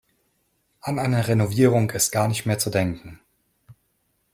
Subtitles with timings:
[0.81, 3.19] An eine Renovierung ist gar nicht mehr zu denken.